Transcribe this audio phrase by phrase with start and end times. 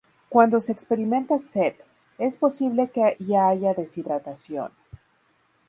[0.29, 1.75] Cuando se experimenta sed,
[2.17, 4.71] es posible que ya haya deshidratación.